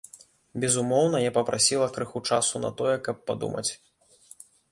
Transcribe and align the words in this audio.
Безумоўна, 0.61 1.17
я 1.29 1.33
папрасіла 1.35 1.89
крыху 1.99 2.23
часу 2.31 2.63
на 2.65 2.73
тое, 2.81 2.95
каб 3.09 3.17
падумаць. 3.31 3.67